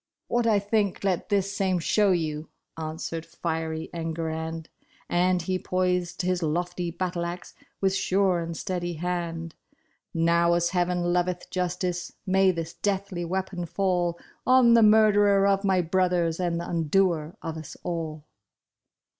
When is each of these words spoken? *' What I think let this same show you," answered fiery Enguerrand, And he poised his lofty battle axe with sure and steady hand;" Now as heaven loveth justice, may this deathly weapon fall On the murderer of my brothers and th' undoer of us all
*' 0.17 0.27
What 0.35 0.47
I 0.47 0.57
think 0.57 1.03
let 1.03 1.29
this 1.29 1.55
same 1.55 1.77
show 1.77 2.11
you," 2.11 2.49
answered 2.75 3.23
fiery 3.23 3.87
Enguerrand, 3.93 4.67
And 5.07 5.43
he 5.43 5.59
poised 5.59 6.23
his 6.23 6.41
lofty 6.41 6.89
battle 6.89 7.23
axe 7.23 7.53
with 7.81 7.93
sure 7.93 8.39
and 8.39 8.57
steady 8.57 8.93
hand;" 8.93 9.53
Now 10.15 10.55
as 10.55 10.69
heaven 10.71 11.13
loveth 11.13 11.51
justice, 11.51 12.13
may 12.25 12.49
this 12.49 12.73
deathly 12.73 13.23
weapon 13.23 13.67
fall 13.67 14.17
On 14.47 14.73
the 14.73 14.81
murderer 14.81 15.45
of 15.45 15.63
my 15.63 15.81
brothers 15.81 16.39
and 16.39 16.59
th' 16.59 16.63
undoer 16.67 17.35
of 17.43 17.55
us 17.55 17.77
all 17.83 18.23